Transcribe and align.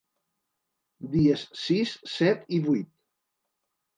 Dies 1.15 1.43
sis, 1.65 1.93
set 2.13 2.49
i 2.59 2.61
vuit. 2.69 2.91